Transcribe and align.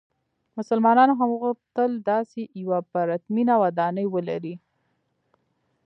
مسلمانانو 0.57 1.13
هم 1.19 1.29
وغوښتل 1.33 1.91
داسې 2.11 2.41
یوه 2.61 2.79
پرتمینه 2.93 3.53
ودانۍ 3.63 4.05
ولري. 4.15 4.55